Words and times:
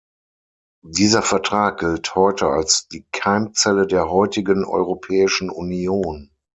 Dieser 0.87 1.21
Vertrag 1.21 1.81
gilt 1.81 2.15
heute 2.15 2.47
als 2.47 2.87
die 2.87 3.05
Keimzelle 3.11 3.85
der 3.85 4.09
heutigen 4.09 4.65
Europäischen 4.65 5.51
Union. 5.51 6.31